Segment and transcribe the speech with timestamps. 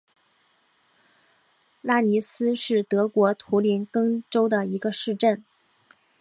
[1.83, 5.43] 拉尼斯是德国图林根州的一个市镇。